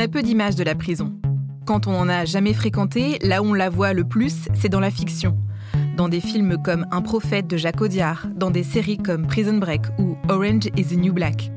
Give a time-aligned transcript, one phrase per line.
[0.00, 1.12] a peu d'images de la prison.
[1.66, 4.80] Quand on n'en a jamais fréquenté, là où on la voit le plus, c'est dans
[4.80, 5.36] la fiction.
[5.96, 9.82] Dans des films comme Un prophète de Jacques Audiard, dans des séries comme Prison Break
[9.98, 11.52] ou Orange is the New Black.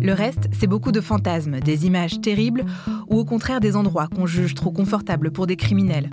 [0.00, 2.64] Le reste, c'est beaucoup de fantasmes, des images terribles
[3.08, 6.10] ou au contraire des endroits qu'on juge trop confortables pour des criminels.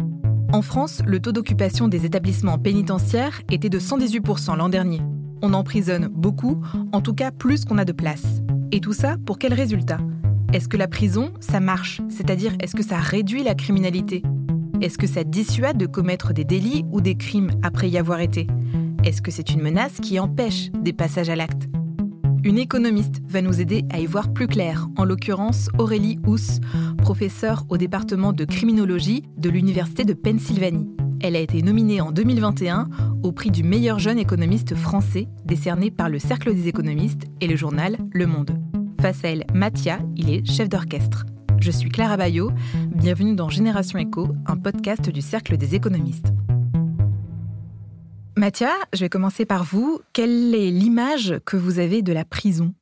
[0.53, 5.01] En France, le taux d'occupation des établissements pénitentiaires était de 118% l'an dernier.
[5.41, 6.61] On emprisonne beaucoup,
[6.93, 8.41] en tout cas plus qu'on a de place.
[8.71, 9.97] Et tout ça pour quel résultat?
[10.53, 12.01] Est-ce que la prison, ça marche?
[12.09, 14.23] C'est-à-dire, est-ce que ça réduit la criminalité?
[14.81, 18.47] Est-ce que ça dissuade de commettre des délits ou des crimes après y avoir été?
[19.03, 21.67] Est-ce que c'est une menace qui empêche des passages à l'acte?
[22.43, 26.59] Une économiste va nous aider à y voir plus clair, en l'occurrence Aurélie Housse,
[26.97, 30.89] professeure au département de criminologie de l'Université de Pennsylvanie.
[31.21, 32.87] Elle a été nominée en 2021
[33.23, 37.55] au prix du meilleur jeune économiste français, décerné par le Cercle des économistes et le
[37.55, 38.64] journal Le Monde.
[39.05, 39.21] Face
[40.15, 41.27] il est chef d'orchestre.
[41.59, 42.49] Je suis Clara Bayot,
[42.87, 46.33] bienvenue dans Génération Éco, un podcast du Cercle des économistes.
[48.35, 50.01] Mathia, je vais commencer par vous.
[50.11, 52.73] Quelle est l'image que vous avez de la prison?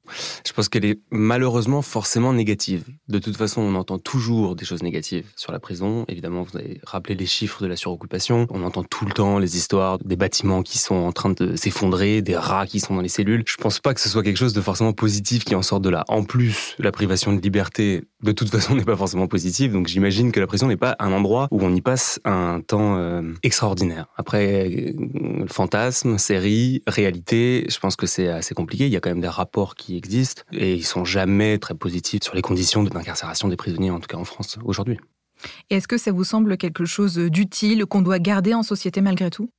[0.46, 2.86] Je pense qu'elle est malheureusement forcément négative.
[3.08, 6.06] De toute façon, on entend toujours des choses négatives sur la prison.
[6.08, 8.48] Évidemment, vous avez rappelé les chiffres de la suroccupation.
[8.50, 12.22] On entend tout le temps les histoires des bâtiments qui sont en train de s'effondrer,
[12.22, 13.44] des rats qui sont dans les cellules.
[13.48, 15.90] Je pense pas que ce soit quelque chose de forcément positif qui en sort de
[15.90, 16.04] là.
[16.08, 19.72] En plus, la privation de liberté, de toute façon, n'est pas forcément positive.
[19.72, 22.98] Donc j'imagine que la prison n'est pas un endroit où on y passe un temps
[22.98, 24.08] euh, extraordinaire.
[24.18, 24.94] Après,
[25.48, 28.86] fantasme, série, réalité, je pense que c'est assez compliqué.
[28.86, 32.24] Il y a quand même des rapports qui existent et ils sont jamais très positifs
[32.24, 34.98] sur les conditions d'incarcération des prisonniers, en tout cas en France aujourd'hui.
[35.70, 39.50] Est-ce que ça vous semble quelque chose d'utile, qu'on doit garder en société malgré tout?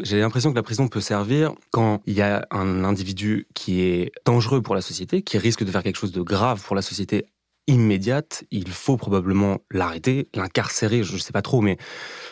[0.00, 4.12] J'ai l'impression que la prison peut servir quand il y a un individu qui est
[4.24, 7.26] dangereux pour la société, qui risque de faire quelque chose de grave pour la société
[7.66, 11.76] immédiate, il faut probablement l'arrêter, l'incarcérer, je ne sais pas trop, mais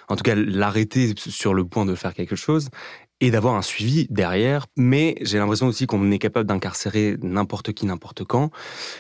[0.09, 2.71] en tout cas l'arrêter sur le point de faire quelque chose
[3.21, 4.67] et d'avoir un suivi derrière.
[4.77, 8.51] Mais j'ai l'impression aussi qu'on est capable d'incarcérer n'importe qui, n'importe quand,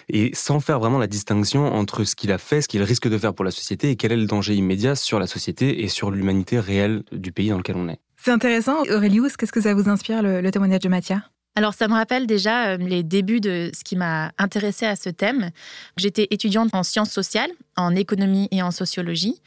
[0.09, 3.19] et sans faire vraiment la distinction entre ce qu'il a fait, ce qu'il risque de
[3.19, 6.11] faire pour la société, et quel est le danger immédiat sur la société et sur
[6.11, 8.01] l'humanité réelle du pays dans lequel on est.
[8.17, 8.83] C'est intéressant.
[8.91, 11.23] Aurélius, qu'est-ce que ça vous inspire, le, témoignage de Mathia
[11.59, 15.11] alors, ça me rappelle déjà euh, les débuts de ce qui m'a intéressé à ce
[15.11, 15.51] thème.
[15.97, 19.43] J'étais étudiante en sciences sociales, en économie et en sociologie,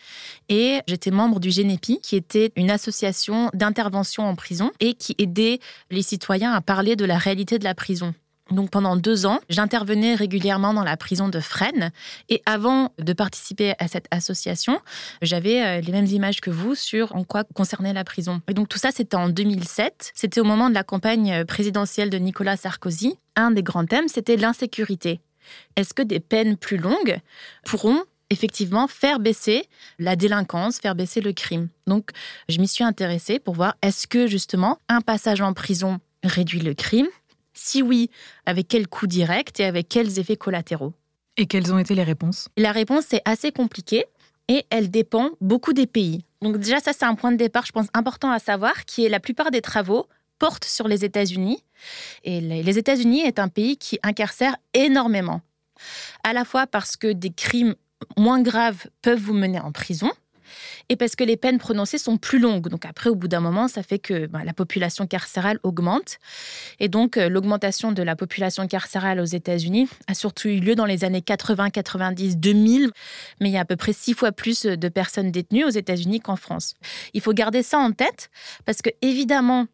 [0.50, 5.62] et j'étais membre du GENEPI, qui était une association d'intervention en prison et qui aidait
[5.90, 8.14] les citoyens à parler de la réalité de la prison.
[8.52, 11.92] Donc pendant deux ans, j'intervenais régulièrement dans la prison de Fresnes.
[12.30, 14.80] Et avant de participer à cette association,
[15.22, 18.42] j'avais euh, les mêmes images que vous sur en quoi concernait la prison.
[18.48, 20.12] Et donc tout ça, c'était en 2007.
[20.16, 23.18] C'était au moment de la campagne présidentielle de Nicolas Sarkozy.
[23.36, 25.22] Un des grands thèmes, c'était l'insécurité.
[25.76, 27.20] Est-ce que des peines plus longues
[27.66, 29.68] pourront effectivement faire baisser
[30.00, 31.70] la délinquance, faire baisser le crime?
[31.88, 32.12] Donc,
[32.50, 36.74] je m'y suis intéressée pour voir est-ce que justement un passage en prison réduit le
[36.74, 37.08] crime?
[37.54, 38.10] Si oui,
[38.46, 40.94] avec quel coût direct et avec quels effets collatéraux?
[41.38, 42.50] Et quelles ont été les réponses?
[42.58, 44.06] La réponse est assez compliquée
[44.48, 46.26] et elle dépend beaucoup des pays.
[46.42, 49.10] Donc déjà, ça c'est un point de départ, je pense, important à savoir, qui est
[49.10, 50.08] la plupart des travaux
[50.40, 51.64] portent sur les États-Unis.
[52.24, 55.42] Et les États-Unis est un pays qui incarcère énormément.
[56.24, 57.76] À la fois parce que des crimes
[58.18, 60.12] moins graves peuvent vous mener en prison,
[60.90, 62.68] et parce que les peines prononcées sont plus longues.
[62.70, 66.18] Donc après, au bout d'un moment, ça fait que ben, la population carcérale augmente.
[66.80, 70.86] Et donc euh, l'augmentation de la population carcérale aux États-Unis a surtout eu lieu dans
[70.86, 72.92] les années 80, 90, 2000.
[73.40, 76.20] Mais il y a à peu près six fois plus de personnes détenues aux États-Unis
[76.20, 76.76] qu'en France.
[77.14, 78.30] Il faut garder ça en tête
[78.66, 79.68] parce que évidemment,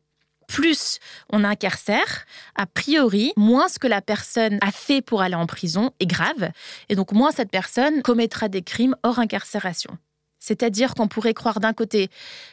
[0.48, 1.00] plus
[1.30, 5.92] on incarcère, a priori, moins ce que la personne a fait pour aller en prison
[6.00, 6.52] est grave,
[6.90, 9.98] et donc moins cette personne commettra des crimes hors incarcération.
[10.40, 12.10] C'est-à-dire qu'on pourrait croire d'un côté,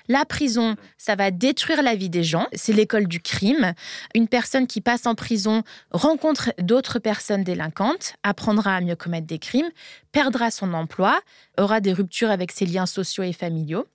[0.08, 3.74] la prison, ça va détruire la vie des gens, c'est l'école du crime.
[4.14, 9.38] Une personne qui passe en prison rencontre d'autres personnes délinquantes, apprendra à mieux commettre des
[9.38, 9.70] crimes,
[10.12, 11.20] perdra son emploi,
[11.58, 13.86] aura des ruptures avec ses liens sociaux et familiaux.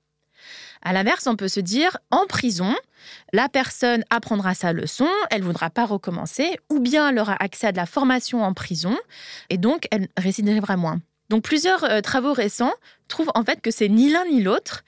[0.82, 2.74] À l'inverse, on peut se dire, en prison,
[3.34, 7.68] la personne apprendra sa leçon, elle ne voudra pas recommencer, ou bien elle aura accès
[7.68, 8.98] à de la formation en prison,
[9.50, 11.02] et donc elle récidivera moins.
[11.30, 12.74] Donc plusieurs euh, travaux récents
[13.08, 14.84] trouvent en fait que c'est ni l'un ni l'autre.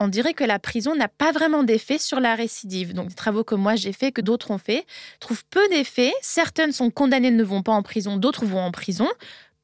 [0.00, 2.94] On dirait que la prison n'a pas vraiment d'effet sur la récidive.
[2.94, 4.86] Donc des travaux que moi j'ai fait, que d'autres ont fait,
[5.20, 6.12] trouvent peu d'effets.
[6.20, 9.08] Certaines sont condamnées, ne vont pas en prison, d'autres vont en prison.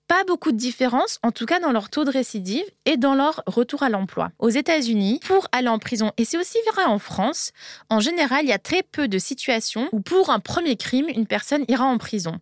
[0.06, 3.44] Pas beaucoup de différence, en tout cas dans leur taux de récidive et dans leur
[3.46, 4.32] retour à l'emploi.
[4.40, 7.52] Aux États-Unis, pour aller en prison, et c'est aussi vrai en France,
[7.90, 11.28] en général, il y a très peu de situations où pour un premier crime, une
[11.28, 12.40] personne ira en prison.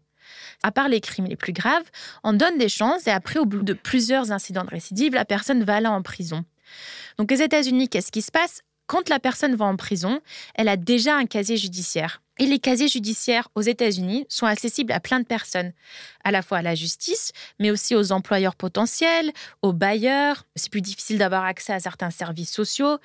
[0.62, 1.84] À part les crimes les plus graves,
[2.24, 5.64] on donne des chances et après, au bout de plusieurs incidents de récidive, la personne
[5.64, 6.44] va aller en prison.
[7.18, 8.62] Donc aux États-Unis, qu'est-ce qui se passe?
[8.88, 10.20] Quand la personne va en prison,
[10.54, 12.22] elle a déjà un casier judiciaire.
[12.38, 15.72] Et les casiers judiciaires aux États-Unis sont accessibles à plein de personnes,
[16.24, 19.30] à la fois à la justice, mais aussi aux employeurs potentiels,
[19.60, 20.46] aux bailleurs.
[20.56, 22.96] C'est plus difficile d'avoir accès à certains services sociaux.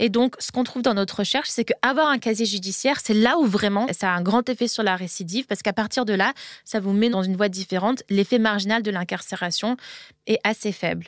[0.00, 3.38] Et donc, ce qu'on trouve dans notre recherche, c'est qu'avoir un casier judiciaire, c'est là
[3.38, 6.32] où vraiment ça a un grand effet sur la récidive, parce qu'à partir de là,
[6.64, 8.02] ça vous met dans une voie différente.
[8.08, 9.76] L'effet marginal de l'incarcération
[10.26, 11.06] est assez faible.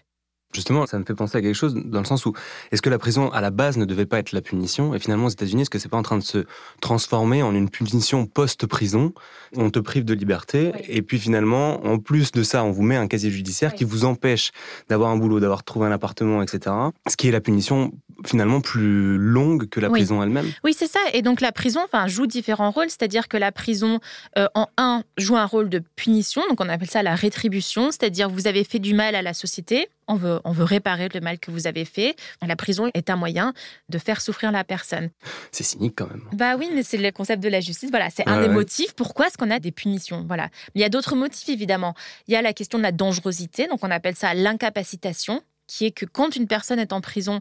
[0.52, 2.34] Justement, ça me fait penser à quelque chose dans le sens où
[2.70, 4.94] est-ce que la prison à la base ne devait pas être la punition?
[4.94, 6.44] Et finalement aux États-Unis est-ce que c'est pas en train de se
[6.80, 9.12] transformer en une punition post-prison?
[9.56, 12.96] On te prive de liberté et puis finalement en plus de ça on vous met
[12.96, 14.52] un casier judiciaire qui vous empêche
[14.88, 16.74] d'avoir un boulot, d'avoir trouvé un appartement, etc.
[17.08, 17.92] Ce qui est la punition
[18.26, 20.50] finalement plus longue que la prison elle-même.
[20.64, 21.00] Oui, c'est ça.
[21.12, 24.00] Et donc la prison enfin, joue différents rôles, c'est-à-dire que la prison,
[24.38, 28.28] euh, en un, joue un rôle de punition, donc on appelle ça la rétribution, c'est-à-dire
[28.28, 31.38] vous avez fait du mal à la société, on veut, on veut réparer le mal
[31.38, 32.16] que vous avez fait.
[32.46, 33.52] La prison est un moyen
[33.88, 35.10] de faire souffrir la personne.
[35.50, 36.28] C'est cynique quand même.
[36.32, 37.90] Bah oui, mais c'est le concept de la justice.
[37.90, 38.94] Voilà, c'est un des motifs.
[38.94, 40.24] Pourquoi est-ce qu'on a des punitions?
[40.26, 40.44] Voilà.
[40.74, 41.94] Mais il y a d'autres motifs évidemment.
[42.26, 45.90] Il y a la question de la dangerosité, donc on appelle ça l'incapacitation, qui est
[45.92, 47.40] que quand une personne est en prison,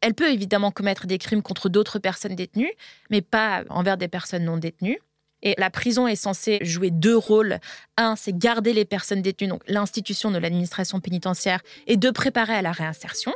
[0.00, 2.72] elle peut évidemment commettre des crimes contre d'autres personnes détenues,
[3.10, 4.98] mais pas envers des personnes non détenues.
[5.42, 7.58] Et la prison est censée jouer deux rôles.
[7.96, 12.62] Un, c'est garder les personnes détenues, donc l'institution de l'administration pénitentiaire, et de préparer à
[12.62, 13.34] la réinsertion.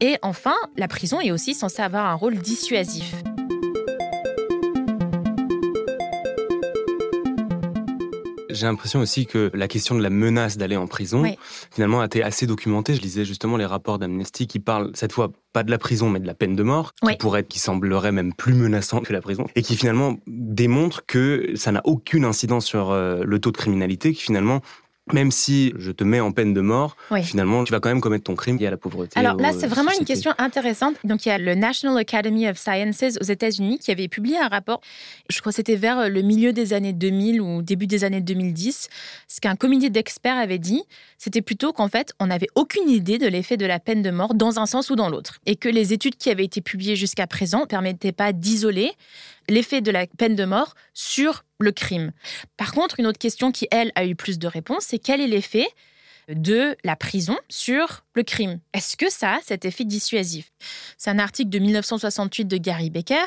[0.00, 3.14] Et enfin, la prison est aussi censée avoir un rôle dissuasif.
[8.50, 11.24] J'ai l'impression aussi que la question de la menace d'aller en prison,
[11.72, 12.94] finalement, a été assez documentée.
[12.94, 16.20] Je lisais justement les rapports d'Amnesty qui parlent cette fois pas de la prison, mais
[16.20, 19.22] de la peine de mort, qui pourrait être, qui semblerait même plus menaçante que la
[19.22, 23.56] prison, et qui finalement démontre que ça n'a aucune incidence sur euh, le taux de
[23.56, 24.60] criminalité, qui finalement
[25.12, 28.24] même si je te mets en peine de mort, finalement, tu vas quand même commettre
[28.24, 29.18] ton crime lié à la pauvreté.
[29.18, 30.96] Alors là, c'est vraiment une question intéressante.
[31.04, 34.48] Donc, il y a le National Academy of Sciences aux États-Unis qui avait publié un
[34.48, 34.80] rapport,
[35.30, 38.88] je crois que c'était vers le milieu des années 2000 ou début des années 2010.
[39.28, 40.82] Ce qu'un comité d'experts avait dit,
[41.18, 44.34] c'était plutôt qu'en fait, on n'avait aucune idée de l'effet de la peine de mort
[44.34, 45.38] dans un sens ou dans l'autre.
[45.46, 48.92] Et que les études qui avaient été publiées jusqu'à présent ne permettaient pas d'isoler
[49.48, 52.12] l'effet de la peine de mort sur le crime.
[52.56, 55.26] Par contre, une autre question qui, elle, a eu plus de réponses, c'est quel est
[55.26, 55.68] l'effet
[56.28, 58.58] de la prison sur le crime?
[58.72, 60.50] Est-ce que ça a cet effet dissuasif?
[60.98, 63.24] C'est un article de 1968 de Gary Becker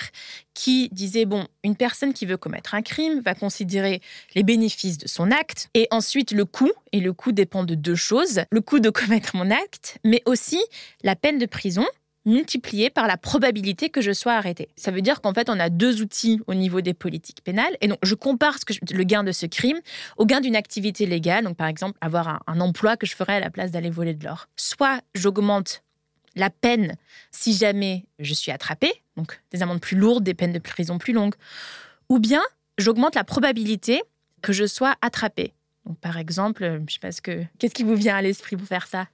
[0.53, 4.01] qui disait, bon, une personne qui veut commettre un crime va considérer
[4.35, 7.95] les bénéfices de son acte et ensuite le coût, et le coût dépend de deux
[7.95, 10.61] choses, le coût de commettre mon acte, mais aussi
[11.03, 11.85] la peine de prison
[12.29, 14.69] multiplié par la probabilité que je sois arrêté.
[14.75, 17.75] Ça veut dire qu'en fait, on a deux outils au niveau des politiques pénales.
[17.81, 19.79] Et donc, je compare ce que le gain de ce crime
[20.17, 21.43] au gain d'une activité légale.
[21.43, 24.25] Donc, par exemple, avoir un, emploi que je ferais à la place d'aller voler de
[24.25, 24.47] l'or.
[24.55, 25.83] Soit j'augmente
[26.35, 26.95] la peine
[27.31, 31.13] si jamais je suis attrapé, donc des amendes plus lourdes, des peines de prison plus
[31.13, 31.35] longues,
[32.09, 32.41] ou bien
[32.77, 34.01] j'augmente la probabilité
[34.41, 35.53] que je sois attrapé.
[35.85, 37.43] Donc, par exemple, je sais pas ce que.
[37.57, 39.07] Qu'est-ce qui vous vient à l'esprit pour faire ça?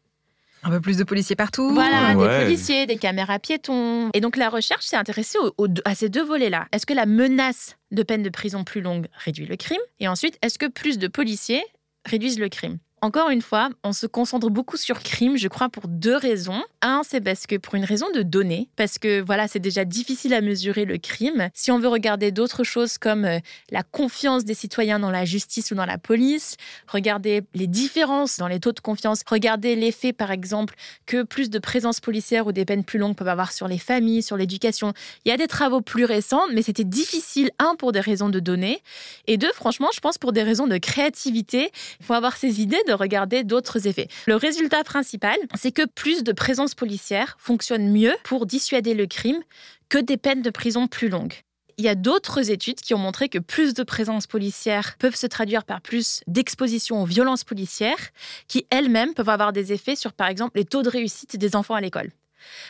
[0.66, 1.72] Un peu plus de policiers partout.
[1.74, 4.10] Voilà, des policiers, des caméras piétons.
[4.14, 5.38] Et donc la recherche s'est intéressée
[5.86, 6.68] à ces deux volets-là.
[6.72, 9.82] Est-ce que la menace de peine de prison plus longue réduit le crime?
[10.00, 11.64] Et ensuite, est-ce que plus de policiers
[12.06, 12.80] réduisent le crime?
[13.06, 16.64] Encore une fois, on se concentre beaucoup sur crime, je crois, pour deux raisons.
[16.82, 20.34] Un, c'est parce que pour une raison de données, parce que voilà, c'est déjà difficile
[20.34, 21.50] à mesurer le crime.
[21.54, 23.38] Si on veut regarder d'autres choses comme euh,
[23.70, 26.58] la confiance des citoyens dans la justice ou dans la police,
[26.88, 30.74] regarder les différences dans les taux de confiance, regarder l'effet, par exemple,
[31.06, 34.24] que plus de présence policière ou des peines plus longues peuvent avoir sur les familles,
[34.24, 34.94] sur l'éducation.
[35.26, 38.40] Il y a des travaux plus récents, mais c'était difficile, un, pour des raisons de
[38.40, 38.82] données,
[39.28, 41.70] et deux, franchement, je pense pour des raisons de créativité.
[42.00, 44.08] Il faut avoir ces idées de regarder d'autres effets.
[44.28, 49.42] Le résultat principal, c'est que plus de présence policière fonctionne mieux pour dissuader le crime
[49.90, 51.34] que des peines de prison plus longues.
[51.78, 55.28] Il y a d'autres études qui ont montré que plus de présence policière peuvent se
[55.28, 58.12] traduire par plus d'exposition aux violences policières,
[58.48, 61.76] qui elles-mêmes peuvent avoir des effets sur, par exemple, les taux de réussite des enfants
[61.76, 62.12] à l'école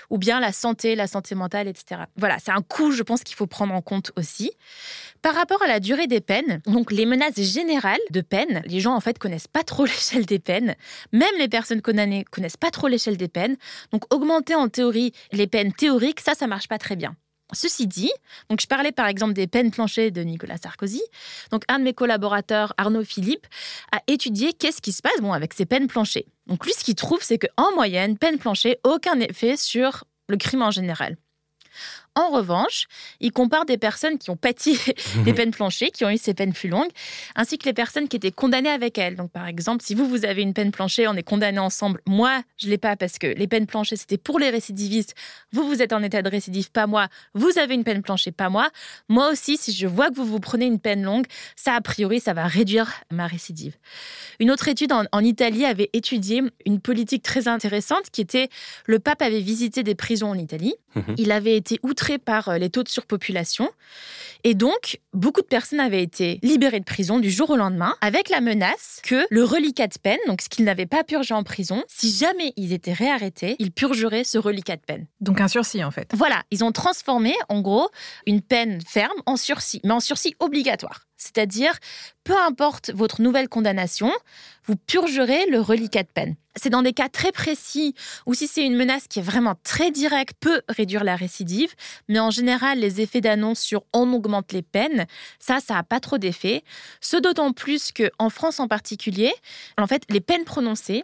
[0.10, 2.01] ou bien la santé, la santé mentale, etc.
[2.17, 4.51] Voilà, c'est un coût, je pense, qu'il faut prendre en compte aussi.
[5.22, 8.96] Par rapport à la durée des peines, donc les menaces générales de peine, les gens
[8.96, 10.75] en fait connaissent pas trop l'échelle des peines.
[11.12, 13.58] Même les personnes condamnées connaissent pas trop l'échelle des peines.
[13.91, 17.15] Donc augmenter en théorie les peines théoriques, ça, ça marche pas très bien.
[17.54, 18.12] Ceci dit,
[18.50, 21.02] donc je parlais par exemple des peines planchées de Nicolas Sarkozy.
[21.52, 23.46] Donc un de mes collaborateurs, Arnaud Philippe,
[23.92, 26.25] a étudié qu'est-ce qui se passe bon, avec ces peines planchées.
[26.48, 30.64] Donc lui, ce qu'il trouve, c'est qu'en moyenne, peine planchée, aucun effet sur le crime
[30.64, 31.18] en général.
[32.15, 32.88] En revanche,
[33.19, 34.79] il compare des personnes qui ont pâti
[35.25, 36.89] des peines planchées, qui ont eu ces peines plus longues,
[37.36, 39.17] ainsi que les personnes qui étaient condamnées avec elles.
[39.17, 42.00] Donc, par exemple, si vous, vous avez une peine planchée, on est condamnés ensemble.
[42.07, 45.13] Moi, je l'ai pas parce que les peines planchées, c'était pour les récidivistes.
[45.51, 47.10] Vous, vous êtes en état de récidive, pas moi.
[47.34, 48.69] Vous avez une peine planchée, pas moi.
[49.10, 51.25] Moi aussi, si je vois que vous vous prenez une peine longue,
[51.57, 53.75] ça, a priori, ça va réduire ma récidive.
[54.39, 58.48] Une autre étude en, en Italie avait étudié une politique très intéressante qui était
[58.86, 60.75] le pape avait visité des prisons en Italie.
[60.95, 61.15] Mhm.
[61.17, 63.70] Il avait été outré par euh, les taux de surpopulation.
[64.44, 68.30] Et donc, beaucoup de personnes avaient été libérées de prison du jour au lendemain avec
[68.30, 71.84] la menace que le reliquat de peine, donc ce qu'ils n'avaient pas purgé en prison,
[71.88, 75.08] si jamais ils étaient réarrêtés, ils purgeraient ce reliquat de peine.
[75.20, 76.12] Donc un sursis en fait.
[76.14, 77.90] Voilà, ils ont transformé en gros
[78.28, 81.06] une peine ferme en sursis, mais en sursis obligatoire.
[81.17, 81.77] C'est-à-dire,
[82.24, 84.12] peu importe votre nouvelle condamnation,
[84.65, 86.36] vous purgerez le reliquat de peine.
[86.55, 87.95] C'est dans des cas très précis
[88.25, 91.74] ou si c'est une menace qui est vraiment très directe, peut réduire la récidive,
[92.10, 95.05] mais en général, les effets d'annonce sur on augmente les peines,
[95.39, 96.63] ça, ça n'a pas trop d'effet.
[97.01, 99.34] Ce d'autant plus qu'en France en particulier,
[99.77, 101.03] en fait, les peines prononcées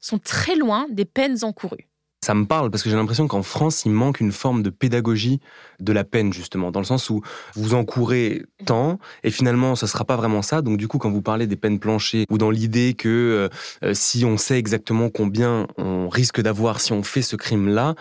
[0.00, 1.89] sont très loin des peines encourues.
[2.22, 5.40] Ça me parle parce que j'ai l'impression qu'en France, il manque une forme de pédagogie
[5.78, 7.22] de la peine, justement, dans le sens où
[7.54, 10.60] vous encourez tant et finalement, ce sera pas vraiment ça.
[10.60, 13.48] Donc, du coup, quand vous parlez des peines planchées ou dans l'idée que
[13.82, 17.94] euh, si on sait exactement combien on risque d'avoir si on fait ce crime-là,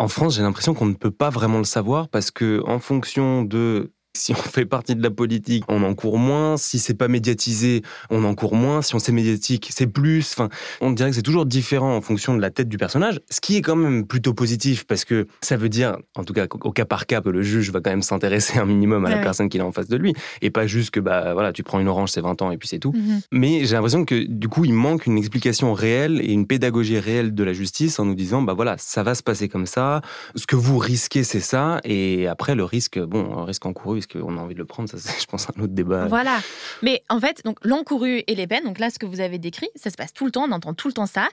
[0.00, 3.42] en France, j'ai l'impression qu'on ne peut pas vraiment le savoir parce que en fonction
[3.42, 6.56] de si on fait partie de la politique, on en court moins.
[6.56, 8.82] Si c'est pas médiatisé, on en court moins.
[8.82, 10.32] Si on c'est médiatique, c'est plus.
[10.32, 10.48] Enfin,
[10.80, 13.56] on dirait que c'est toujours différent en fonction de la tête du personnage, ce qui
[13.56, 16.84] est quand même plutôt positif parce que ça veut dire, en tout cas, au cas
[16.84, 19.60] par cas, que le juge va quand même s'intéresser un minimum à la personne qu'il
[19.60, 22.10] a en face de lui et pas juste que bah voilà, tu prends une orange,
[22.10, 22.92] c'est 20 ans et puis c'est tout.
[22.92, 23.20] Mhm.
[23.32, 27.34] Mais j'ai l'impression que du coup, il manque une explication réelle et une pédagogie réelle
[27.34, 30.00] de la justice en nous disant, bah voilà, ça va se passer comme ça.
[30.34, 31.80] Ce que vous risquez, c'est ça.
[31.84, 34.88] Et après, le risque, bon, un risque encouru, est-ce qu'on a envie de le prendre?
[34.88, 36.06] Ça, c'est, je pense, un autre débat.
[36.06, 36.40] Voilà.
[36.82, 39.68] Mais en fait, donc l'encouru et les peines, donc là, ce que vous avez décrit,
[39.76, 41.28] ça se passe tout le temps, on entend tout le temps ça.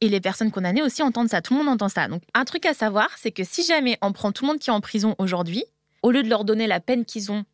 [0.00, 2.06] Et les personnes condamnées aussi entendent ça, tout le monde entend ça.
[2.06, 4.70] Donc un truc à savoir, c'est que si jamais on prend tout le monde qui
[4.70, 5.64] est en prison aujourd'hui,
[6.02, 7.44] au lieu de leur donner la peine qu'ils ont,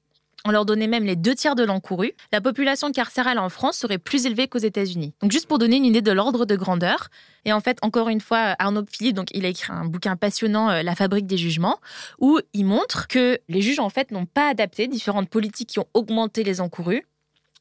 [0.44, 3.98] on leur donnait même les deux tiers de l'encouru, la population carcérale en France serait
[3.98, 5.14] plus élevée qu'aux États-Unis.
[5.20, 7.08] Donc juste pour donner une idée de l'ordre de grandeur.
[7.44, 10.70] Et en fait, encore une fois, Arnaud Philippe, donc il a écrit un bouquin passionnant,
[10.70, 11.78] euh, La fabrique des jugements,
[12.18, 15.88] où il montre que les juges en fait n'ont pas adapté différentes politiques qui ont
[15.94, 17.04] augmenté les encourus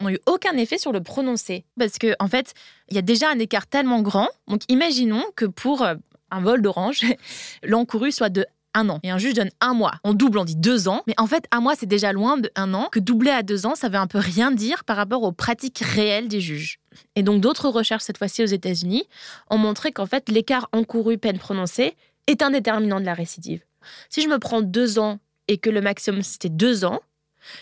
[0.01, 1.65] n'ont eu aucun effet sur le prononcé.
[1.77, 2.53] Parce que, en fait,
[2.89, 4.27] il y a déjà un écart tellement grand.
[4.47, 5.95] Donc, imaginons que pour euh,
[6.31, 7.01] un vol d'orange,
[7.63, 8.99] l'encouru soit de un an.
[9.03, 9.93] Et un juge donne un mois.
[10.03, 11.03] On double, on dit deux ans.
[11.07, 12.89] Mais en fait, un mois, c'est déjà loin de un an.
[12.91, 15.79] Que doubler à deux ans, ça veut un peu rien dire par rapport aux pratiques
[15.79, 16.79] réelles des juges.
[17.15, 19.03] Et donc, d'autres recherches, cette fois-ci aux États-Unis,
[19.49, 21.95] ont montré qu'en fait, l'écart encouru peine prononcée
[22.27, 23.63] est un déterminant de la récidive.
[24.09, 27.01] Si je me prends deux ans et que le maximum c'était deux ans,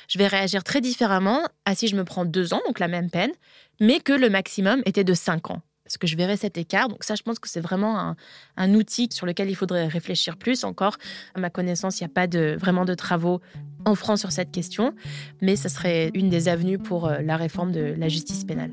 [0.08, 3.10] je vais réagir très différemment à si je me prends deux ans, donc la même
[3.10, 3.32] peine,
[3.80, 5.62] mais que le maximum était de cinq ans.
[5.92, 6.88] Parce que je verrai cet écart.
[6.88, 8.16] Donc ça, je pense que c'est vraiment
[8.56, 10.64] un, outil sur lequel il faudrait réfléchir plus.
[10.64, 10.96] Encore,
[11.36, 13.42] à ma connaissance, il n'y a pas vraiment de travaux
[13.84, 14.94] en France sur cette question,
[15.42, 18.72] mais ce serait une des avenues pour euh, la réforme de la justice pénale.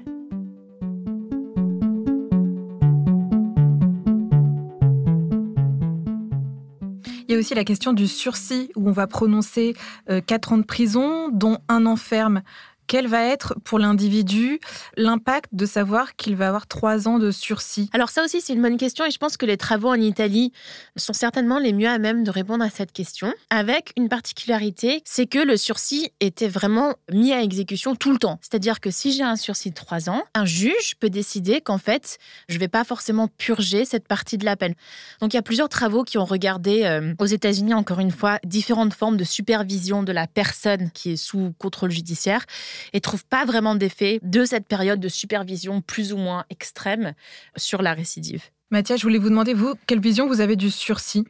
[7.27, 9.75] Il y a aussi la question du sursis où on va prononcer
[10.09, 12.43] euh, 4 ans de prison, dont un an ferme.
[12.89, 14.61] Quel va être pour l'individu
[14.97, 17.91] l'impact de savoir qu'il va avoir 3 ans de sursis?
[17.93, 20.55] Alors ça aussi, c'est une bonne question et je pense que les travaux en Italie
[20.97, 25.27] sont certainement les mieux à même de répondre à cette question, avec une particularité, c'est
[25.27, 28.39] que le sursis était vraiment mis à exécution tout le temps.
[28.41, 32.17] C'est-à-dire que si j'ai un sursis de 3 ans, un juge peut décider qu'en fait,
[32.49, 34.73] je ne vais pas forcément purger cette partie de la peine.
[35.21, 38.39] Donc il y a plusieurs travaux qui ont regardé euh, aux États-Unis, encore une fois,
[38.45, 42.47] différentes formes de supervision de la personne qui est sous contrôle judiciaire
[42.93, 47.15] et trouvent pas vraiment d'effet de cette période de supervision plus ou moins extrême
[47.57, 48.45] sur la récidive.
[48.71, 51.25] Mathias, je voulais vous demander, vous, quelle vision vous avez du sursis?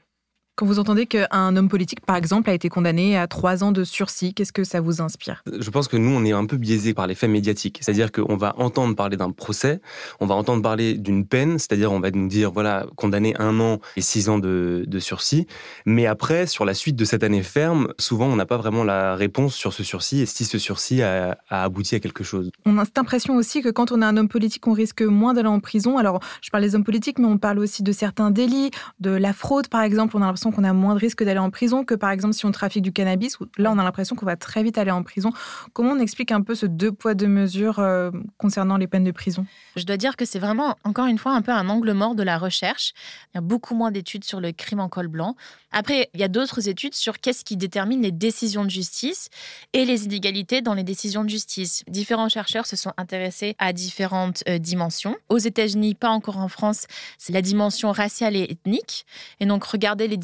[0.58, 3.84] Quand vous entendez qu'un homme politique, par exemple, a été condamné à 3 ans de
[3.84, 5.44] sursis, qu'est-ce que ça vous inspire?
[5.56, 7.78] Je pense que nous, on est un peu biaisé par les faits médiatiques.
[7.80, 9.80] C'est-à-dire qu'on va entendre parler d'un procès,
[10.18, 13.78] on va entendre parler d'une peine, c'est-à-dire on va nous dire, voilà, condamné un an
[13.94, 15.46] et six ans de, de sursis.
[15.86, 19.14] Mais après, sur la suite de cette année ferme, souvent, on n'a pas vraiment la
[19.14, 22.50] réponse sur ce sursis et si ce sursis a, a abouti à quelque chose.
[22.66, 25.34] On a cette impression aussi que quand on a un homme politique, on risque moins
[25.34, 25.98] d'aller en prison.
[25.98, 29.32] Alors, je parle des hommes politiques, mais on parle aussi de certains délits, de la
[29.32, 30.16] fraude, par exemple.
[30.16, 32.34] On a l'impression l'impression qu'on a moins de risques d'aller en prison que par exemple
[32.34, 34.90] si on trafique du cannabis, où là on a l'impression qu'on va très vite aller
[34.90, 35.30] en prison.
[35.72, 39.10] Comment on explique un peu ce deux poids, deux mesures euh, concernant les peines de
[39.10, 39.46] prison?
[39.76, 42.22] Je dois dire que c'est vraiment, encore une fois, un peu un angle mort de
[42.22, 42.92] la recherche.
[43.32, 45.36] Il y a beaucoup moins d'études sur le crime en col blanc.
[45.70, 49.28] Après, il y a d'autres études sur qu'est-ce qui détermine les décisions de justice
[49.72, 51.84] et les inégalités dans les décisions de justice.
[51.88, 55.16] Différents chercheurs se sont intéressés à différentes euh, dimensions.
[55.28, 56.86] Aux États-Unis, pas encore en France,
[57.18, 59.04] c'est la dimension raciale et ethnique.
[59.40, 60.16] Et donc, regarder les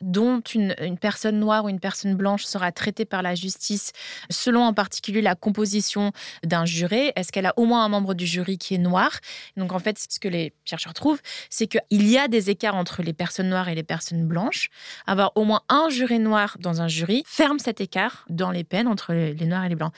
[0.00, 3.92] dont une, personne noire ou une personne blanche sera traitée par la justice
[4.30, 6.12] selon en particulier la composition
[6.44, 7.12] d'un jury.
[7.16, 9.18] Est-ce qu'elle a au moins un membre du jury qui est noir?
[9.56, 13.02] Donc, en fait, ce que les chercheurs trouvent, c'est qu'il y a des écarts entre
[13.02, 14.70] les personnes noires et les personnes blanches.
[15.06, 18.88] Avoir au moins un jury noir dans un jury ferme cet écart dans les peines
[18.88, 19.92] entre les noirs et les blancs.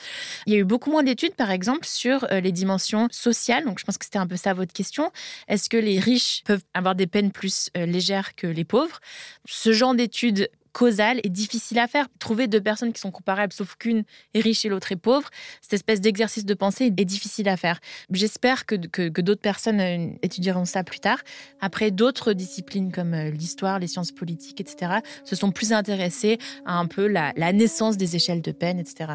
[0.46, 3.64] Il y a eu beaucoup moins d'études, par exemple, sur euh, les dimensions sociales.
[3.64, 5.10] Donc, je pense que c'était un peu ça votre question.
[5.48, 9.00] Est-ce que les riches peuvent avoir des peines plus euh, légères que les pauvres?
[9.46, 12.08] Ce genre d'études causales est difficile à faire.
[12.18, 15.30] Trouver deux personnes qui sont comparables, sauf qu'une est riche et l'autre est pauvre,
[15.62, 17.78] cette espèce d'exercice de pensée est difficile à faire.
[18.10, 21.20] J'espère que, que, d'autres personnes euh, étudieront ça plus tard.
[21.60, 26.86] Après, d'autres disciplines comme l'histoire, les sciences politiques, etc., se sont plus intéressées à un
[26.86, 29.14] peu la naissance des échelles de peine, etc.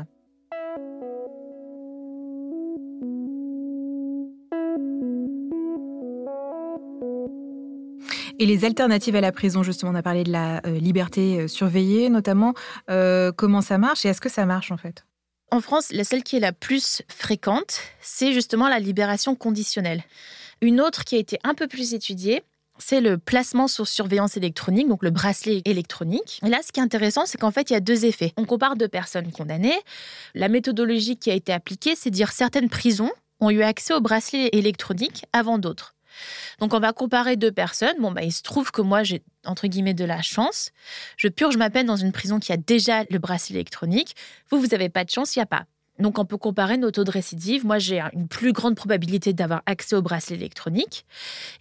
[8.41, 11.47] Et les alternatives à la prison, justement, on a parlé de la euh, liberté euh,
[11.49, 12.53] surveillée notamment.
[12.89, 15.05] Euh, comment ça marche et est-ce que ça marche en fait?
[15.51, 20.03] En France, la celle qui est la plus fréquente, c'est justement la libération conditionnelle.
[20.61, 22.43] Une autre qui a été un peu plus étudiée,
[22.77, 26.39] c'est le placement sous surveillance électronique, donc le bracelet électronique.
[26.45, 28.31] Et là, ce qui est intéressant, c'est qu'en fait, il y a deux effets.
[28.37, 29.77] On compare deux personnes condamnées.
[30.33, 34.49] La méthodologie qui a été appliquée, c'est dire certaines prisons ont eu accès au bracelet
[34.53, 35.95] électronique avant d'autres.
[36.59, 37.95] Donc on va comparer deux personnes.
[37.99, 40.71] Bon, bah, il se trouve que moi, j'ai entre guillemets de la chance.
[41.17, 44.15] Je purge ma peine dans une prison qui a déjà le bracelet électronique.
[44.49, 45.65] Vous, vous n'avez pas de chance, il n'y a pas.
[45.99, 47.65] Donc on peut comparer nos taux de récidive.
[47.65, 51.05] Moi, j'ai une plus grande probabilité d'avoir accès au bracelet électronique.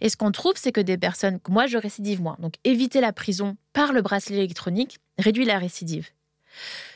[0.01, 2.37] Et ce qu'on trouve, c'est que des personnes, moi, je récidive moins.
[2.39, 6.09] Donc éviter la prison par le bracelet électronique réduit la récidive.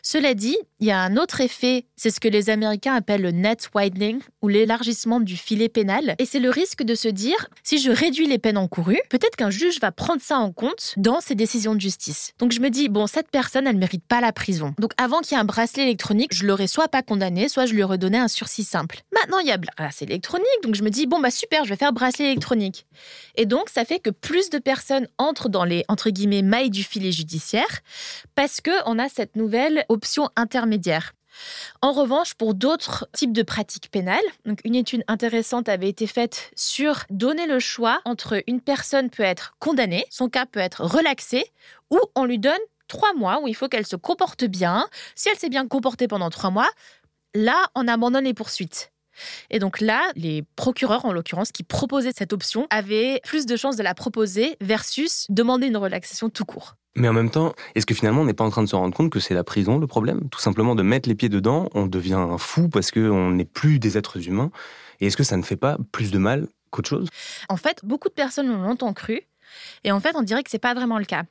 [0.05, 3.31] Cela dit, il y a un autre effet, c'est ce que les Américains appellent le
[3.31, 6.15] net widening ou l'élargissement du filet pénal.
[6.19, 9.49] Et c'est le risque de se dire, si je réduis les peines encourues, peut-être qu'un
[9.49, 12.33] juge va prendre ça en compte dans ses décisions de justice.
[12.37, 14.75] Donc je me dis, bon, cette personne, elle ne mérite pas la prison.
[14.77, 17.73] Donc avant qu'il y ait un bracelet électronique, je l'aurais soit pas condamné, soit je
[17.73, 19.01] lui donné un sursis simple.
[19.13, 21.75] Maintenant, il y a bracelet électronique, donc je me dis, bon, bah super, je vais
[21.77, 22.85] faire bracelet électronique.
[23.35, 26.83] Et donc, ça fait que plus de personnes entrent dans les, entre guillemets, mailles du
[26.83, 27.79] filet judiciaire
[28.35, 31.13] parce qu'on a cette nouvelle option intermédiaire.
[31.81, 36.51] En revanche, pour d'autres types de pratiques pénales, donc une étude intéressante avait été faite
[36.55, 41.45] sur donner le choix entre une personne peut être condamnée, son cas peut être relaxé,
[41.89, 44.87] ou on lui donne trois mois où il faut qu'elle se comporte bien.
[45.15, 46.69] Si elle s'est bien comportée pendant trois mois,
[47.33, 48.91] là, on abandonne les poursuites.
[49.49, 53.75] Et donc là, les procureurs, en l'occurrence, qui proposaient cette option, avaient plus de chances
[53.75, 56.75] de la proposer versus demander une relaxation tout court.
[56.95, 58.95] Mais en même temps, est-ce que finalement on n'est pas en train de se rendre
[58.95, 60.29] compte que c'est la prison le problème?
[60.29, 63.97] Tout simplement de mettre les pieds dedans, on devient fou parce qu'on n'est plus des
[63.97, 64.51] êtres humains.
[64.99, 67.09] Et est-ce que ça ne fait pas plus de mal qu'autre chose?
[67.49, 69.21] En fait, beaucoup de personnes l'ont longtemps cru.
[69.83, 71.23] Et en fait, on dirait que c'est pas vraiment le cas.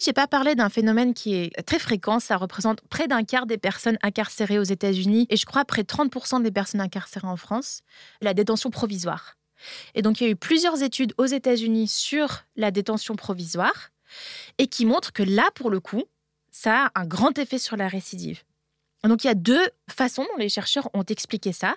[0.00, 2.18] Je n'ai pas parlé d'un phénomène qui est très fréquent.
[2.18, 5.88] Ça représente près d'un quart des personnes incarcérées aux États-Unis et je crois près de
[5.88, 7.82] 30% des personnes incarcérées en France,
[8.22, 9.36] la détention provisoire.
[9.94, 13.90] Et donc, il y a eu plusieurs études aux États-Unis sur la détention provisoire
[14.58, 16.04] et qui montrent que là, pour le coup,
[16.50, 18.42] ça a un grand effet sur la récidive.
[19.02, 21.76] Donc il y a deux façons dont les chercheurs ont expliqué ça.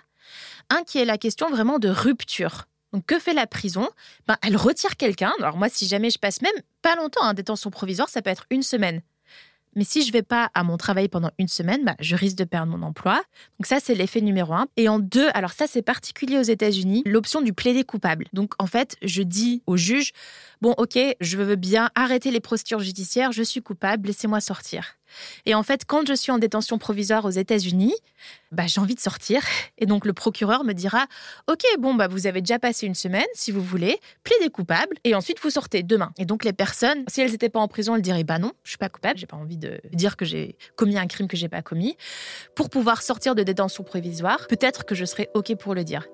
[0.69, 2.67] Un qui est la question vraiment de rupture.
[2.93, 3.89] Donc que fait la prison?
[4.27, 5.33] Ben, Elle retire quelqu'un.
[5.39, 8.45] Alors moi, si jamais je passe même pas longtemps en détention provisoire, ça peut être
[8.49, 9.01] une semaine.
[9.77, 12.43] Mais si je vais pas à mon travail pendant une semaine, bah, je risque de
[12.43, 13.21] perdre mon emploi.
[13.59, 14.65] Donc ça, c'est l'effet numéro un.
[14.75, 18.25] Et en deux, alors ça, c'est particulier aux États-Unis, l'option du plaider coupable.
[18.33, 20.13] Donc en fait, je dis au juge,
[20.61, 24.96] bon, ok, je veux bien arrêter les procédures judiciaires, je suis coupable, laissez-moi sortir.
[25.45, 27.93] Et en fait, quand je suis en détention provisoire aux États-Unis,
[28.51, 29.41] bah, j'ai envie de sortir.
[29.77, 31.06] Et donc le procureur me dira
[31.47, 35.15] Ok, bon, bah, vous avez déjà passé une semaine, si vous voulez, plaidez coupable, et
[35.15, 36.12] ensuite vous sortez demain.
[36.17, 38.69] Et donc les personnes, si elles n'étaient pas en prison, elles diraient Bah non, je
[38.71, 41.49] suis pas coupable, j'ai pas envie de dire que j'ai commis un crime que j'ai
[41.49, 41.97] pas commis.
[42.56, 46.08] Pour pouvoir sortir de détention provisoire, peut-être que je serais OK pour le dire.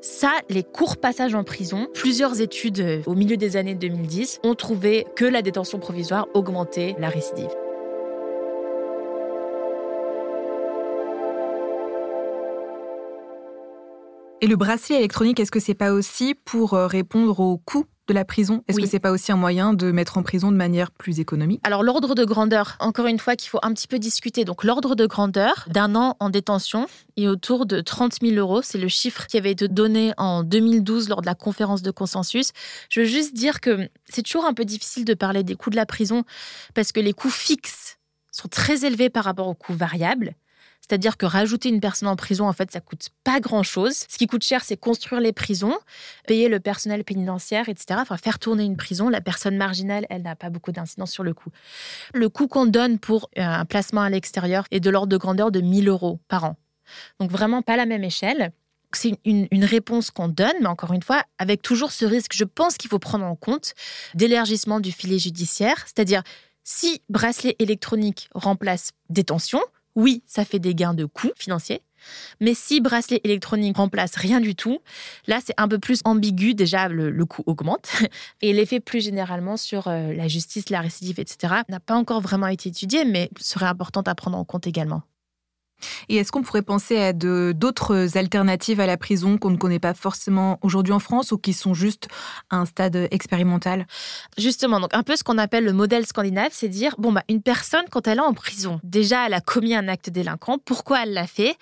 [0.00, 4.54] Ça, les courts passages en prison, plusieurs études euh, au milieu des années 2010 ont
[4.54, 7.50] trouvé que la détention provisoire augmentait la récidive.
[14.42, 18.12] Et le bracelet électronique, est-ce que c'est pas aussi pour euh, répondre au coût de
[18.12, 18.64] la prison?
[18.66, 21.60] Est-ce que c'est pas aussi un moyen de mettre en prison de manière plus économique?
[21.62, 24.44] Alors l'ordre de grandeur, encore une fois qu'il faut un petit peu discuter.
[24.44, 28.62] Donc l'ordre de grandeur d'un an en détention est autour de 30 000 euros.
[28.62, 32.50] C'est le chiffre qui avait été donné en 2012 lors de la conférence de consensus.
[32.88, 35.76] Je veux juste dire que c'est toujours un peu difficile de parler des coûts de
[35.76, 36.24] la prison
[36.74, 37.96] parce que les coûts fixes
[38.32, 40.34] sont très élevés par rapport aux coûts variables.
[40.82, 44.04] C'est-à-dire que rajouter une personne en prison, en fait, ça coûte pas grand-chose.
[44.08, 45.78] Ce qui coûte cher, c'est construire les prisons,
[46.26, 48.00] payer le personnel pénitentiaire, etc.
[48.02, 49.08] Enfin, faire tourner une prison.
[49.08, 51.50] La personne marginale, elle n'a pas beaucoup d'incidence sur le coût.
[52.14, 55.52] Le coût qu'on donne pour euh, un placement à l'extérieur est de l'ordre de grandeur
[55.52, 56.56] de 1000 euros par an.
[57.20, 58.52] Donc vraiment pas la même échelle.
[58.94, 62.44] C'est une, une, réponse qu'on donne, mais encore une fois, avec toujours ce risque, je
[62.44, 63.72] pense qu'il faut prendre en compte
[64.14, 66.22] d'élargissement du filet judiciaire, c'est-à-dire
[66.62, 69.62] si bracelet électronique remplace détention,
[69.96, 71.82] oui, ça fait des gains de coûts financiers.
[72.40, 74.80] Mais si bracelet électronique remplace rien du tout,
[75.26, 76.54] là c'est un peu plus ambigu.
[76.54, 77.90] Déjà, le, coût augmente.
[78.42, 82.48] Et l'effet plus généralement sur euh, la justice, la récidive, etc., n'a pas encore vraiment
[82.48, 85.02] été étudié, mais serait important à prendre en compte également.
[86.08, 89.94] Et est-ce qu'on pourrait penser à d'autres alternatives à la prison qu'on ne connaît pas
[89.94, 92.08] forcément aujourd'hui en France ou qui sont juste
[92.50, 93.86] à un stade expérimental?
[94.38, 97.42] Justement, donc un peu ce qu'on appelle le modèle scandinave, c'est dire bon bah une
[97.42, 101.12] personne quand elle est en prison, déjà elle a commis un acte délinquant, pourquoi elle
[101.12, 101.56] l'a fait?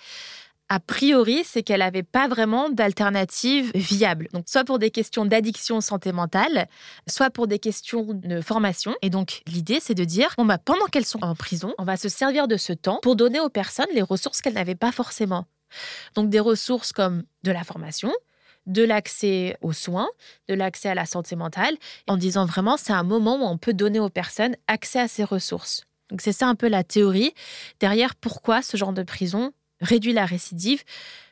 [0.71, 4.29] A priori, c'est qu'elle n'avait pas vraiment d'alternative viable.
[4.31, 6.69] Donc, soit pour des questions d'addiction santé mentale,
[7.09, 8.95] soit pour des questions de formation.
[9.01, 11.97] Et donc, l'idée, c'est de dire, bon, bah, pendant qu'elles sont en prison, on va
[11.97, 15.45] se servir de ce temps pour donner aux personnes les ressources qu'elles n'avaient pas forcément.
[16.15, 18.13] Donc, des ressources comme de la formation,
[18.65, 20.07] de l'accès aux soins,
[20.47, 21.75] de l'accès à la santé mentale,
[22.07, 25.25] en disant vraiment, c'est un moment où on peut donner aux personnes accès à ces
[25.25, 25.83] ressources.
[26.09, 27.33] Donc, c'est ça un peu la théorie.
[27.81, 29.51] Derrière, pourquoi ce genre de prison
[29.81, 30.83] réduit la récidive.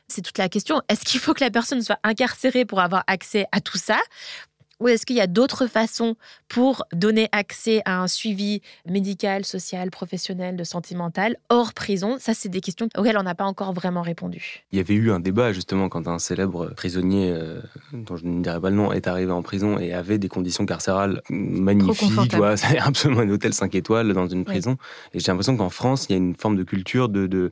[0.08, 0.82] C'est toute la question.
[0.88, 3.98] Est-ce qu'il faut que la personne soit incarcérée pour avoir accès à tout ça
[4.80, 6.16] ou est-ce qu'il y a d'autres façons
[6.48, 12.16] pour donner accès à un suivi médical, social, professionnel, de santé mentale hors prison?
[12.18, 14.64] Ça, c'est des questions auxquelles on n'a pas encore vraiment répondu.
[14.72, 17.60] Il y avait eu un débat justement quand un célèbre prisonnier, euh,
[17.92, 20.64] dont je ne dirais pas le nom, est arrivé en prison et avait des conditions
[20.64, 22.34] carcérales magnifiques.
[22.56, 24.78] C'est absolument un hôtel 5 étoiles dans une prison.
[25.12, 27.50] Et j'ai l'impression qu'en France, il y a une forme de culture de, de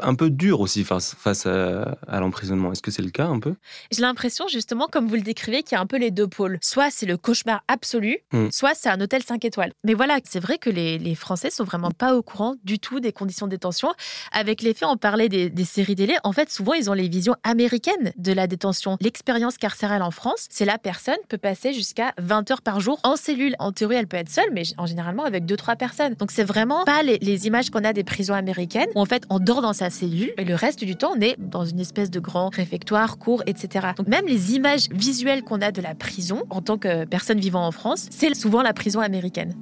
[0.00, 2.72] un peu dur aussi face, face à, l'emprisonnement.
[2.72, 3.54] Est-ce que c'est le cas un peu?
[3.90, 6.58] J'ai l'impression, justement, comme vous le décrivez, qu'il y a un peu les deux pôles.
[6.62, 8.48] Soit c'est le cauchemar absolu, hmm.
[8.50, 9.72] soit c'est un hôtel 5 étoiles.
[9.84, 13.00] Mais voilà, c'est vrai que les, les, Français sont vraiment pas au courant du tout
[13.00, 13.92] des conditions de détention.
[14.32, 16.16] Avec les faits, on parlait des, des séries télé.
[16.24, 18.96] En fait, souvent, ils ont les visions américaines de la détention.
[19.00, 23.16] L'expérience carcérale en France, c'est la personne peut passer jusqu'à 20 heures par jour en
[23.16, 23.54] cellule.
[23.58, 26.14] En théorie, elle peut être seule, mais en généralement avec deux, trois personnes.
[26.14, 29.24] Donc, c'est vraiment pas les, les images qu'on a des prisons américaines où en fait,
[29.30, 32.10] on dort dans sa cellule et le reste du temps, on est dans une espèce
[32.10, 33.88] de grand réfectoire, cours, etc.
[33.96, 37.66] Donc même les images visuelles qu'on a de la prison en tant que personne vivant
[37.66, 39.54] en France, c'est souvent la prison américaine.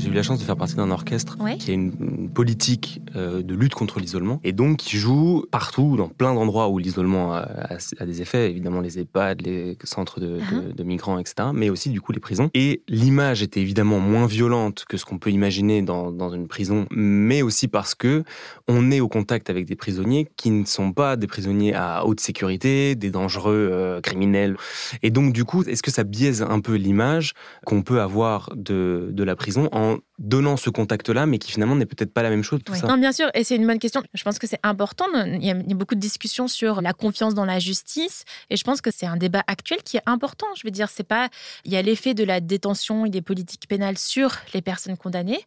[0.00, 3.54] J'ai eu la chance de faire partie d'un orchestre qui a une, politique euh, de
[3.54, 8.22] lutte contre l'isolement et donc qui joue partout, dans plein d'endroits où l'isolement a, des
[8.22, 10.74] effets, évidemment les EHPAD, les centres uh-huh.
[10.74, 12.50] de, migrants, etc., mais aussi du coup les prisons.
[12.54, 16.86] Et l'image était évidemment moins violente que ce qu'on peut imaginer dans, dans, une prison,
[16.90, 18.24] mais aussi parce que
[18.68, 22.20] on est au contact avec des prisonniers qui ne sont pas des prisonniers à haute
[22.20, 24.56] sécurité, des dangereux euh, criminels.
[25.02, 27.34] Et donc du coup, est-ce que ça biaise un peu l'image
[27.66, 31.86] qu'on peut avoir de, de la prison en donnant ce contact-là, mais qui finalement n'est
[31.86, 32.60] peut-être pas la même chose.
[32.64, 32.86] Tout ça.
[32.86, 34.02] Non, bien sûr, et c'est une bonne question.
[34.12, 35.06] Je pense que c'est important.
[35.24, 38.80] Il y, a, beaucoup de discussions sur la confiance dans la justice, et je pense
[38.80, 40.46] que c'est un débat actuel qui est important.
[40.56, 41.28] Je veux dire, c'est pas
[41.64, 45.40] il y a l'effet de la détention et des politiques pénales sur les personnes condamnées,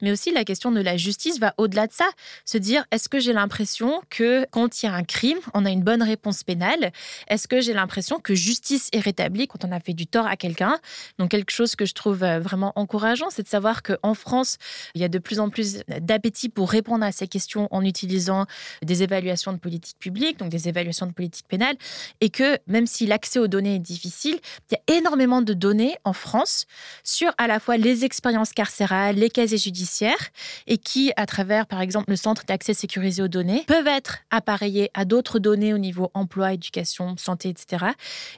[0.00, 2.08] mais aussi la question de la justice va au-delà de ça.
[2.44, 5.70] Se dire, est-ce que j'ai l'impression que quand il y a un crime, on a
[5.70, 6.92] une bonne réponse pénale?
[7.28, 10.36] Est-ce que j'ai l'impression que justice est rétablie quand on a fait du tort à
[10.36, 10.78] quelqu'un?
[11.18, 14.56] Donc quelque chose que je trouve euh, vraiment encourageant, c'est de savoir que en France,
[14.94, 18.46] il y a de plus en plus d'appétit pour répondre à ces questions en utilisant
[18.82, 21.76] des évaluations de politique publique, donc des évaluations de politique pénale,
[22.20, 24.40] et que même si l'accès aux données est difficile,
[24.70, 26.66] il y a énormément de données en France
[27.04, 30.30] sur à la fois les expériences carcérales, les casiers judiciaires,
[30.66, 34.90] et qui, à travers, par exemple, le centre d'accès sécurisé aux données, peuvent être appareillés
[34.94, 37.86] à d'autres données au niveau emploi, éducation, santé, etc.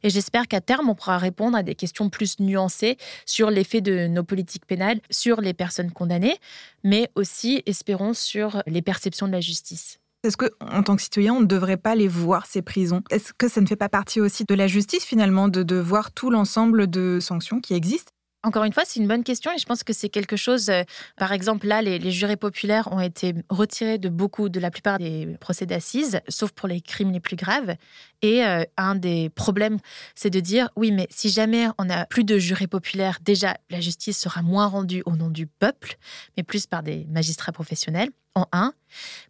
[0.03, 4.07] Et j'espère qu'à terme, on pourra répondre à des questions plus nuancées sur l'effet de
[4.07, 6.37] nos politiques pénales sur les personnes condamnées,
[6.85, 9.99] mais aussi, espérons, sur les perceptions de la justice.
[10.25, 13.03] Est-ce que, en tant que citoyen, on ne devrait pas les voir, ces prisons?
[13.11, 16.31] Est-ce que ça ne fait pas partie aussi de la justice, finalement, de voir tout
[16.31, 18.12] l'ensemble de sanctions qui existent?
[18.45, 20.69] Encore une fois, c'est une bonne question et je pense que c'est quelque chose.
[20.69, 20.83] euh,
[21.17, 25.37] par exemple, là, les, jurés populaires ont été retirés de beaucoup, de la plupart des
[25.41, 27.77] procès d'assises, sauf pour les crimes les plus graves.
[28.21, 29.79] Et euh, un des problèmes,
[30.17, 33.81] c'est de dire oui, mais si jamais on n'a plus de jurés populaires, déjà, la
[33.81, 35.97] justice sera moins rendue au nom du peuple,
[36.37, 38.11] mais plus par des magistrats professionnels.
[38.35, 38.73] En un.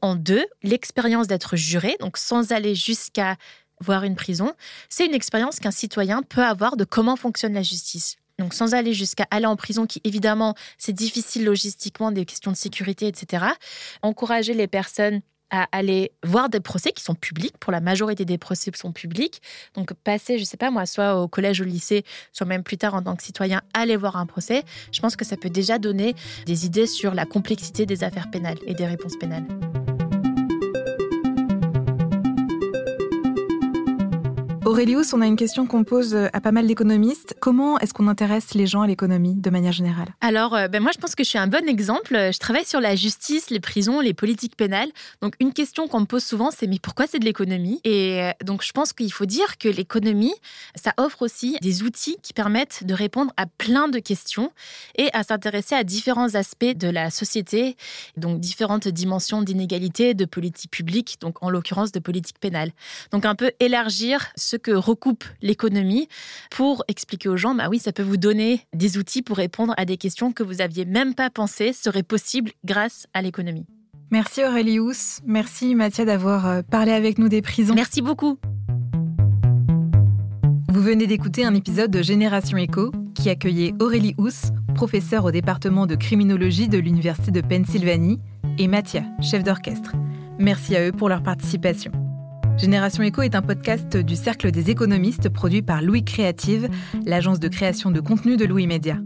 [0.01, 3.37] En deux, l'expérience d'être juré, donc sans aller jusqu'à
[3.81, 4.53] voir une prison,
[4.88, 8.16] c'est une expérience qu'un citoyen peut avoir de comment fonctionne la justice.
[8.42, 12.57] Donc sans aller jusqu'à aller en prison, qui évidemment c'est difficile logistiquement, des questions de
[12.57, 13.44] sécurité, etc.
[14.02, 17.57] Encourager les personnes à aller voir des procès qui sont publics.
[17.59, 19.40] Pour la majorité des procès sont publics.
[19.74, 22.94] Donc passer, je sais pas moi, soit au collège, au lycée, soit même plus tard
[22.94, 26.16] en tant que citoyen, aller voir un procès, je pense que ça peut déjà donner
[26.46, 29.46] des idées sur la complexité des affaires pénales et des réponses pénales.
[34.72, 37.37] Aurelius, on a une question qu'on pose à pas mal d'économistes.
[37.40, 40.14] Comment est-ce qu'on intéresse les gens à l'économie de manière générale?
[40.22, 42.14] Alors, euh, ben moi, je pense que je suis un bon exemple.
[42.14, 44.88] Je travaille sur la justice, les prisons, les politiques pénales.
[45.20, 47.82] Donc, une question qu'on me pose souvent, c'est mais pourquoi c'est de l'économie?
[47.85, 50.32] Et euh, donc, je pense qu'il faut dire que l'économie,
[50.74, 54.52] ça offre aussi des outils qui permettent de répondre à plein de questions
[54.96, 57.76] et à s'intéresser à différents aspects de la société,
[58.16, 62.70] donc différentes dimensions d'inégalité, de politique publique, donc en l'occurrence de politique pénale.
[63.11, 66.09] Donc, un peu élargir ce que recoupe l'économie
[66.51, 69.85] pour expliquer aux gens, bah oui, ça peut vous donner des outils pour répondre à
[69.85, 73.66] des questions que vous aviez même pas pensé seraient possibles grâce à l'économie.
[74.11, 75.20] Merci Aurelius.
[75.27, 77.75] Merci Mathia d'avoir euh, parlé avec nous des prisons.
[77.75, 78.38] Merci beaucoup.
[80.68, 85.87] Vous venez d'écouter un épisode de Génération Éco qui accueillait Aurélie Housse, professeure au département
[85.87, 88.18] de criminologie de l'Université de Pennsylvanie,
[88.59, 89.92] et Mathia, chef d'orchestre.
[90.38, 91.92] Merci à eux pour leur participation.
[92.58, 96.68] Génération Éco est un podcast du Cercle des économistes produit par Louis Créative,
[97.04, 98.98] l'agence de création de contenu de Louis Média.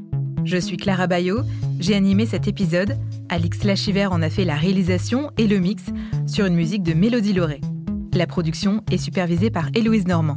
[0.45, 1.41] Je suis Clara Bayot,
[1.81, 2.99] j'ai animé cet épisode.
[3.29, 5.85] Alix Lachiver en a fait la réalisation et le mix
[6.27, 7.61] sur une musique de Mélodie Lauré.
[8.15, 10.37] La production est supervisée par Héloïse Normand.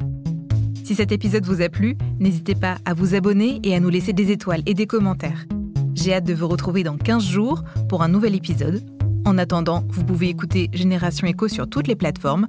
[0.83, 4.13] Si cet épisode vous a plu, n'hésitez pas à vous abonner et à nous laisser
[4.13, 5.45] des étoiles et des commentaires.
[5.93, 8.81] J'ai hâte de vous retrouver dans 15 jours pour un nouvel épisode.
[9.29, 12.47] En attendant, vous pouvez écouter Génération Éco sur toutes les plateformes.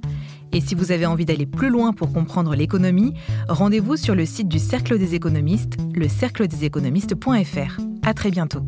[0.51, 3.13] Et si vous avez envie d'aller plus loin pour comprendre l'économie,
[3.47, 7.79] rendez-vous sur le site du Cercle des économistes, le cercledeséconomistes.fr.
[8.01, 8.61] À très bientôt.